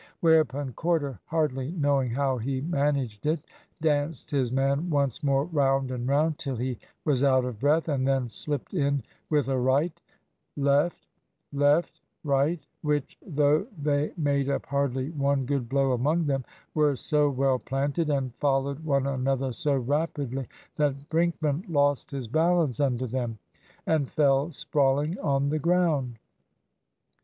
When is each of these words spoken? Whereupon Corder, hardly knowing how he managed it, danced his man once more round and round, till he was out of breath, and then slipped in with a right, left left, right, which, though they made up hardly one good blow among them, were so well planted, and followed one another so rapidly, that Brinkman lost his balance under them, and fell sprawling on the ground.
Whereupon 0.21 0.73
Corder, 0.73 1.19
hardly 1.27 1.73
knowing 1.73 2.09
how 2.09 2.39
he 2.39 2.59
managed 2.61 3.27
it, 3.27 3.39
danced 3.81 4.31
his 4.31 4.51
man 4.51 4.89
once 4.89 5.21
more 5.21 5.45
round 5.45 5.91
and 5.91 6.07
round, 6.07 6.39
till 6.39 6.55
he 6.55 6.79
was 7.05 7.23
out 7.23 7.45
of 7.45 7.59
breath, 7.59 7.87
and 7.87 8.07
then 8.07 8.27
slipped 8.27 8.73
in 8.73 9.03
with 9.29 9.47
a 9.47 9.59
right, 9.59 10.01
left 10.57 11.05
left, 11.53 12.01
right, 12.23 12.65
which, 12.81 13.15
though 13.23 13.67
they 13.79 14.11
made 14.17 14.49
up 14.49 14.65
hardly 14.65 15.11
one 15.11 15.45
good 15.45 15.69
blow 15.69 15.91
among 15.91 16.25
them, 16.25 16.43
were 16.73 16.95
so 16.95 17.29
well 17.29 17.59
planted, 17.59 18.09
and 18.09 18.33
followed 18.33 18.83
one 18.83 19.05
another 19.05 19.53
so 19.53 19.75
rapidly, 19.77 20.47
that 20.77 21.07
Brinkman 21.11 21.63
lost 21.69 22.09
his 22.09 22.27
balance 22.27 22.79
under 22.79 23.05
them, 23.05 23.37
and 23.85 24.09
fell 24.09 24.49
sprawling 24.49 25.19
on 25.19 25.49
the 25.49 25.59
ground. 25.59 26.17